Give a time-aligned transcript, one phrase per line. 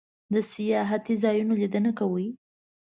[0.33, 2.27] د سیاحتی ځایونو لیدنه کوئ؟